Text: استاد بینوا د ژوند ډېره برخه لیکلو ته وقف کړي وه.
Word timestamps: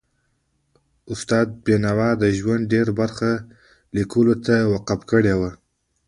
استاد 1.11 1.47
بینوا 1.65 2.09
د 2.21 2.23
ژوند 2.37 2.63
ډېره 2.73 2.91
برخه 3.01 3.31
لیکلو 3.95 4.35
ته 4.45 4.55
وقف 4.73 4.99
کړي 5.11 5.33
وه. 5.39 5.51